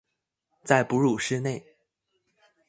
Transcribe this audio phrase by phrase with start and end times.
[0.63, 1.77] 在哺乳室内